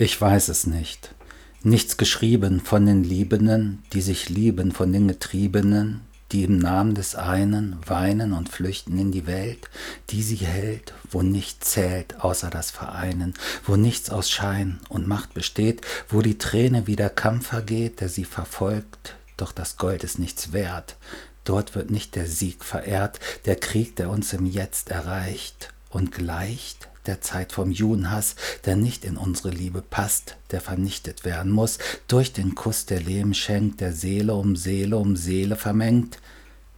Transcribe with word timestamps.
Ich 0.00 0.18
weiß 0.18 0.48
es 0.48 0.66
nicht. 0.66 1.14
Nichts 1.62 1.98
geschrieben 1.98 2.62
von 2.62 2.86
den 2.86 3.04
Liebenden, 3.04 3.82
die 3.92 4.00
sich 4.00 4.30
lieben, 4.30 4.72
von 4.72 4.94
den 4.94 5.08
Getriebenen, 5.08 6.00
die 6.32 6.44
im 6.44 6.56
Namen 6.58 6.94
des 6.94 7.16
einen 7.16 7.76
weinen 7.84 8.32
und 8.32 8.48
flüchten 8.48 8.98
in 8.98 9.12
die 9.12 9.26
Welt, 9.26 9.68
die 10.08 10.22
sie 10.22 10.36
hält, 10.36 10.94
wo 11.10 11.20
nichts 11.20 11.72
zählt 11.72 12.18
außer 12.24 12.48
das 12.48 12.70
Vereinen, 12.70 13.34
wo 13.66 13.76
nichts 13.76 14.08
aus 14.08 14.30
Schein 14.30 14.80
und 14.88 15.06
Macht 15.06 15.34
besteht, 15.34 15.82
wo 16.08 16.22
die 16.22 16.38
Träne 16.38 16.86
wie 16.86 16.96
der 16.96 17.10
Kampf 17.10 17.48
vergeht, 17.48 18.00
der 18.00 18.08
sie 18.08 18.24
verfolgt, 18.24 19.16
doch 19.36 19.52
das 19.52 19.76
Gold 19.76 20.02
ist 20.02 20.18
nichts 20.18 20.54
wert. 20.54 20.96
Dort 21.44 21.74
wird 21.74 21.90
nicht 21.90 22.14
der 22.14 22.26
Sieg 22.26 22.64
verehrt, 22.64 23.20
der 23.44 23.56
Krieg, 23.56 23.96
der 23.96 24.08
uns 24.08 24.32
im 24.32 24.46
Jetzt 24.46 24.88
erreicht 24.88 25.74
und 25.90 26.10
gleicht 26.10 26.89
der 27.06 27.20
Zeit 27.20 27.52
vom 27.52 27.70
Judenhass, 27.70 28.36
der 28.64 28.76
nicht 28.76 29.04
in 29.04 29.16
unsere 29.16 29.50
Liebe 29.50 29.82
passt, 29.82 30.36
der 30.50 30.60
vernichtet 30.60 31.24
werden 31.24 31.52
muss, 31.52 31.78
durch 32.08 32.32
den 32.32 32.54
Kuss, 32.54 32.86
der 32.86 33.00
Leben 33.00 33.34
schenkt, 33.34 33.80
der 33.80 33.92
Seele 33.92 34.34
um 34.34 34.56
Seele 34.56 34.96
um 34.96 35.16
Seele 35.16 35.56
vermengt, 35.56 36.18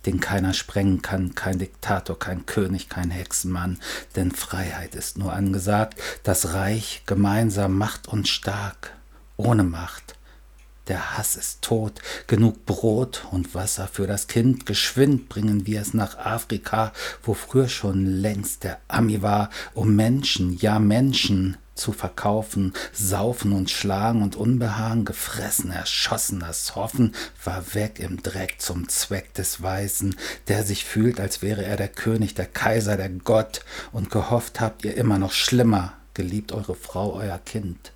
den 0.07 0.21
keiner 0.21 0.53
sprengen 0.53 1.03
kann, 1.03 1.35
kein 1.35 1.59
Diktator, 1.59 2.19
kein 2.19 2.47
König, 2.47 2.89
kein 2.89 3.11
Hexenmann, 3.11 3.79
denn 4.17 4.33
Freiheit 4.33 4.95
ist 4.95 5.19
nur 5.19 5.33
angesagt, 5.33 6.01
das 6.23 6.55
Reich 6.55 7.03
gemeinsam 7.07 7.79
macht 7.79 8.09
uns 8.09 8.29
stark, 8.29 8.93
ohne 9.37 9.63
Macht 9.63 10.12
der 10.89 11.17
Hass 11.17 11.37
ist 11.37 11.63
tot, 11.63 12.01
genug 12.27 12.67
Brot 12.67 13.27
und 13.31 13.55
Wasser 13.55 13.89
für 13.89 14.07
das 14.07 14.27
Kind, 14.27 14.67
geschwind 14.67 15.29
bringen 15.29 15.67
wir 15.67 15.81
es 15.81 15.95
nach 15.95 16.19
Afrika, 16.19 16.93
wo 17.23 17.35
früher 17.35 17.69
schon 17.69 18.05
längst 18.07 18.65
der 18.65 18.79
Ami 18.89 19.23
war, 19.23 19.51
um 19.75 19.95
Menschen, 19.95 20.57
ja 20.59 20.79
Menschen 20.79 21.57
zu 21.75 21.93
verkaufen, 21.93 22.75
saufen 22.93 23.53
und 23.53 23.71
schlagen 23.71 24.23
und 24.23 24.37
Unbehagen, 24.37 25.05
gefressen, 25.05 25.71
erschossen, 25.71 26.41
das 26.41 26.77
Hoffen 26.77 27.15
war 27.45 27.75
weg 27.75 27.99
im 27.99 28.23
Dreck 28.23 28.61
zum 28.61 28.89
Zweck 28.89 29.33
des 29.35 29.63
Weißen, 29.63 30.17
der 30.49 30.65
sich 30.65 30.85
fühlt, 30.85 31.19
als 31.19 31.43
wäre 31.43 31.65
er 31.65 31.77
der 31.77 31.89
König, 31.89 32.35
der 32.35 32.47
Kaiser, 32.47 32.97
der 32.97 33.09
Gott, 33.09 33.65
und 33.93 34.11
gehofft 34.11 34.61
habt 34.61 34.85
ihr 34.85 34.97
immer 34.97 35.19
noch 35.19 35.33
schlimmer, 35.33 35.95
geliebt 36.15 36.53
eure 36.53 36.75
Frau, 36.75 37.15
euer 37.15 37.39
Kind 37.39 37.93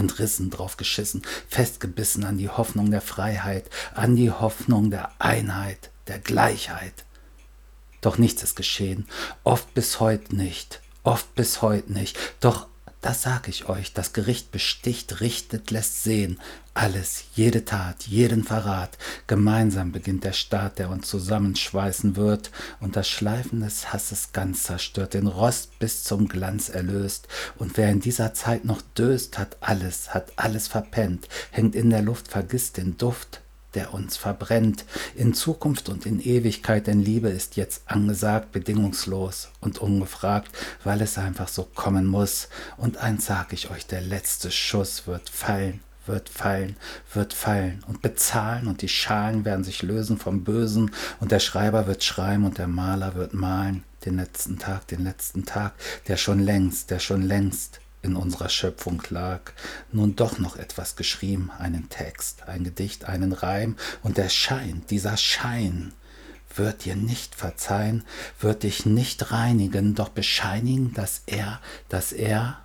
entrissen, 0.00 0.50
drauf 0.50 0.76
geschissen, 0.76 1.22
festgebissen 1.48 2.24
an 2.24 2.38
die 2.38 2.48
Hoffnung 2.48 2.90
der 2.90 3.00
Freiheit, 3.00 3.70
an 3.94 4.16
die 4.16 4.30
Hoffnung 4.32 4.90
der 4.90 5.10
Einheit, 5.20 5.90
der 6.08 6.18
Gleichheit. 6.18 7.04
Doch 8.00 8.18
nichts 8.18 8.42
ist 8.42 8.56
geschehen, 8.56 9.06
oft 9.44 9.72
bis 9.74 10.00
heute 10.00 10.34
nicht, 10.34 10.80
oft 11.04 11.32
bis 11.34 11.62
heute 11.62 11.92
nicht, 11.92 12.18
doch 12.40 12.66
das 13.00 13.22
sag 13.22 13.48
ich 13.48 13.68
euch, 13.68 13.94
das 13.94 14.12
Gericht 14.12 14.52
besticht, 14.52 15.20
richtet, 15.20 15.70
lässt 15.70 16.02
sehen. 16.02 16.38
Alles, 16.74 17.24
jede 17.34 17.64
Tat, 17.64 18.06
jeden 18.06 18.44
Verrat. 18.44 18.98
Gemeinsam 19.26 19.90
beginnt 19.90 20.24
der 20.24 20.34
Staat, 20.34 20.78
der 20.78 20.90
uns 20.90 21.08
zusammenschweißen 21.08 22.16
wird 22.16 22.50
und 22.78 22.96
das 22.96 23.08
Schleifen 23.08 23.60
des 23.60 23.92
Hasses 23.92 24.32
ganz 24.32 24.64
zerstört, 24.64 25.14
den 25.14 25.26
Rost 25.26 25.78
bis 25.78 26.04
zum 26.04 26.28
Glanz 26.28 26.68
erlöst. 26.68 27.26
Und 27.56 27.76
wer 27.76 27.90
in 27.90 28.00
dieser 28.00 28.34
Zeit 28.34 28.66
noch 28.66 28.82
döst, 28.82 29.38
hat 29.38 29.56
alles, 29.60 30.12
hat 30.12 30.32
alles 30.36 30.68
verpennt, 30.68 31.26
hängt 31.50 31.74
in 31.74 31.88
der 31.88 32.02
Luft, 32.02 32.28
vergisst 32.28 32.76
den 32.76 32.98
Duft, 32.98 33.40
der 33.74 33.94
uns 33.94 34.16
verbrennt, 34.16 34.84
in 35.14 35.34
Zukunft 35.34 35.88
und 35.88 36.06
in 36.06 36.20
Ewigkeit, 36.20 36.86
denn 36.86 37.00
Liebe 37.00 37.28
ist 37.28 37.56
jetzt 37.56 37.82
angesagt, 37.86 38.52
bedingungslos 38.52 39.50
und 39.60 39.78
ungefragt, 39.78 40.50
weil 40.84 41.00
es 41.00 41.18
einfach 41.18 41.48
so 41.48 41.64
kommen 41.64 42.06
muss. 42.06 42.48
Und 42.76 42.98
eins 42.98 43.26
sag 43.26 43.52
ich 43.52 43.70
euch, 43.70 43.86
der 43.86 44.00
letzte 44.00 44.50
Schuss 44.50 45.06
wird 45.06 45.28
fallen, 45.28 45.80
wird 46.06 46.28
fallen, 46.28 46.76
wird 47.14 47.32
fallen. 47.32 47.84
Und 47.86 48.02
bezahlen 48.02 48.66
und 48.66 48.82
die 48.82 48.88
Schalen 48.88 49.44
werden 49.44 49.64
sich 49.64 49.82
lösen 49.82 50.18
vom 50.18 50.44
Bösen. 50.44 50.90
Und 51.20 51.32
der 51.32 51.40
Schreiber 51.40 51.86
wird 51.86 52.04
schreiben 52.04 52.44
und 52.44 52.58
der 52.58 52.68
Maler 52.68 53.14
wird 53.14 53.34
malen, 53.34 53.84
den 54.04 54.16
letzten 54.16 54.58
Tag, 54.58 54.88
den 54.88 55.04
letzten 55.04 55.44
Tag, 55.44 55.74
der 56.08 56.16
schon 56.16 56.40
längst, 56.40 56.90
der 56.90 56.98
schon 56.98 57.22
längst 57.22 57.80
in 58.02 58.16
unserer 58.16 58.48
Schöpfung 58.48 59.02
lag, 59.10 59.52
nun 59.92 60.16
doch 60.16 60.38
noch 60.38 60.56
etwas 60.56 60.96
geschrieben, 60.96 61.50
einen 61.58 61.88
Text, 61.88 62.48
ein 62.48 62.64
Gedicht, 62.64 63.04
einen 63.04 63.32
Reim, 63.32 63.76
und 64.02 64.16
der 64.16 64.28
Schein, 64.28 64.82
dieser 64.88 65.16
Schein, 65.16 65.92
wird 66.56 66.84
dir 66.84 66.96
nicht 66.96 67.34
verzeihen, 67.34 68.04
wird 68.40 68.64
dich 68.64 68.84
nicht 68.84 69.30
reinigen, 69.30 69.94
doch 69.94 70.08
bescheinigen, 70.08 70.92
dass 70.94 71.22
er, 71.26 71.60
dass 71.88 72.12
er, 72.12 72.58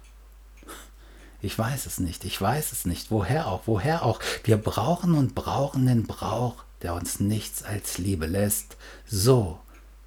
ich 1.42 1.58
weiß 1.58 1.86
es 1.86 2.00
nicht, 2.00 2.26
ich 2.26 2.42
weiß 2.42 2.72
es 2.72 2.86
nicht, 2.86 3.12
woher 3.12 3.48
auch, 3.48 3.64
woher 3.66 4.04
auch, 4.04 4.20
wir 4.44 4.58
brauchen 4.58 5.14
und 5.14 5.36
brauchen 5.36 5.86
den 5.86 6.08
Brauch, 6.08 6.64
der 6.82 6.96
uns 6.96 7.20
nichts 7.20 7.62
als 7.64 7.98
Liebe 8.00 8.26
lässt. 8.26 8.76
So, 9.06 9.60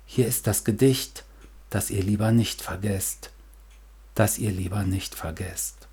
hier 0.07 0.27
ist 0.27 0.47
das 0.49 0.65
Gedicht, 0.65 1.25
das 1.71 1.91
ihr 1.91 2.03
lieber 2.03 2.33
nicht 2.33 2.63
vergesst 2.63 3.31
das 4.19 4.39
ihr 4.39 4.51
lieber 4.51 4.83
nicht 4.83 5.15
vergesst. 5.15 5.88